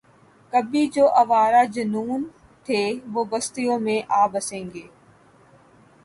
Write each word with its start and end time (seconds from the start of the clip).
کبھی 0.53 0.83
جو 0.87 1.05
آوارۂ 1.21 1.63
جنوں 1.73 2.17
تھے 2.65 2.81
وہ 3.13 3.21
بستیوں 3.31 3.77
میں 3.79 3.99
آ 4.11 4.25
بسیں 4.33 4.63
گے 4.73 4.85